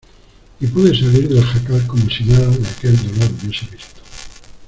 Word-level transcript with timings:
y 0.59 0.65
pude 0.65 0.97
salir 0.99 1.27
del 1.29 1.45
jacal 1.45 1.85
como 1.85 2.09
si 2.09 2.23
nada 2.23 2.47
de 2.47 2.67
aquel 2.67 2.97
dolor 2.97 3.29
hubiese 3.39 3.67
visto. 3.67 4.01